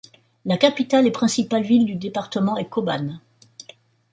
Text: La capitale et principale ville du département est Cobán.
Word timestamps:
La 0.45 0.57
capitale 0.57 1.05
et 1.05 1.11
principale 1.11 1.61
ville 1.61 1.85
du 1.85 1.93
département 1.93 2.57
est 2.57 2.67
Cobán. 2.67 3.21